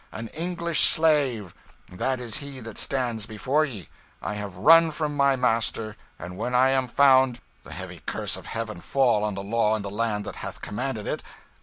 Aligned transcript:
An 0.11 0.29
English 0.29 0.89
slave! 0.89 1.53
that 1.91 2.19
is 2.19 2.37
he 2.37 2.59
that 2.61 2.79
stands 2.79 3.27
before 3.27 3.65
ye. 3.65 3.87
I 4.19 4.33
have 4.33 4.57
run 4.57 4.89
from 4.89 5.15
my 5.15 5.35
master, 5.35 5.95
and 6.17 6.37
when 6.37 6.55
I 6.55 6.71
am 6.71 6.87
found 6.87 7.39
the 7.63 7.71
heavy 7.73 8.01
curse 8.07 8.35
of 8.35 8.47
heaven 8.47 8.81
fall 8.81 9.23
on 9.23 9.35
the 9.35 9.43
law 9.43 9.75
of 9.75 9.83
the 9.83 9.91
land 9.91 10.25
that 10.25 10.37
hath 10.37 10.59
commanded 10.59 11.05
it! 11.05 11.21